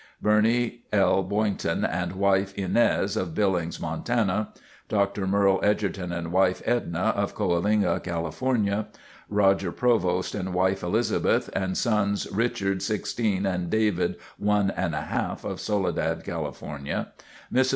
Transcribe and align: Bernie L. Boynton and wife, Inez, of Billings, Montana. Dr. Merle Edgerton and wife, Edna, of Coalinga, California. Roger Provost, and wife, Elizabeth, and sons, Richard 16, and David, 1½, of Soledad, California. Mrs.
Bernie 0.19 0.81
L. 0.91 1.21
Boynton 1.21 1.85
and 1.85 2.13
wife, 2.13 2.55
Inez, 2.57 3.15
of 3.15 3.35
Billings, 3.35 3.79
Montana. 3.79 4.51
Dr. 4.89 5.27
Merle 5.27 5.59
Edgerton 5.61 6.11
and 6.11 6.31
wife, 6.31 6.59
Edna, 6.65 7.09
of 7.15 7.35
Coalinga, 7.35 7.99
California. 8.03 8.87
Roger 9.29 9.71
Provost, 9.71 10.33
and 10.33 10.55
wife, 10.55 10.81
Elizabeth, 10.81 11.51
and 11.53 11.77
sons, 11.77 12.25
Richard 12.31 12.81
16, 12.81 13.45
and 13.45 13.69
David, 13.69 14.15
1½, 14.43 15.43
of 15.45 15.61
Soledad, 15.61 16.23
California. 16.23 17.09
Mrs. 17.53 17.69